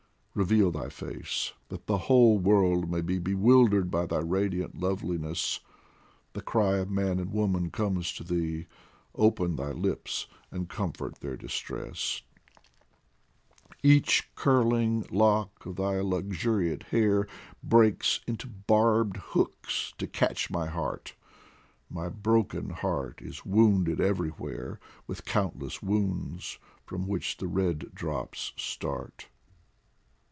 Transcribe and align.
Reveal 0.33 0.71
thy 0.71 0.87
face! 0.87 1.51
that 1.67 1.87
the 1.87 1.97
whole 2.07 2.37
world 2.39 2.89
may 2.89 3.01
be 3.01 3.19
Bewildered 3.19 3.91
by 3.91 4.05
thy 4.05 4.19
radiant 4.19 4.79
loveliness; 4.79 5.59
The 6.31 6.41
cry 6.41 6.77
of 6.77 6.89
man 6.89 7.19
and 7.19 7.33
woman 7.33 7.69
comes 7.69 8.13
to 8.13 8.23
thee, 8.23 8.65
Open 9.13 9.57
thy 9.57 9.71
lips 9.73 10.27
and 10.49 10.69
comfort 10.69 11.15
their 11.19 11.35
distress! 11.35 12.21
113 13.81 13.91
H 13.91 13.91
POEMS 13.91 13.91
FROM 13.91 13.91
THE 13.91 13.97
Each 13.97 14.35
curling 14.35 15.05
lock 15.11 15.65
of 15.65 15.75
thy 15.75 15.99
luxuriant 15.99 16.83
hair 16.83 17.27
Breaks 17.61 18.21
into 18.25 18.47
barbed 18.47 19.17
hooks 19.17 19.93
to 19.97 20.07
catch 20.07 20.49
my 20.49 20.67
heart, 20.67 21.13
My 21.89 22.07
broken 22.07 22.69
heart 22.69 23.21
is 23.21 23.45
wounded 23.45 23.99
everywhere 23.99 24.79
With 25.07 25.25
countless 25.25 25.83
wounds 25.83 26.57
from 26.85 27.05
which 27.05 27.35
the 27.35 27.47
red 27.49 27.93
drops 27.93 28.53
start. 28.55 29.27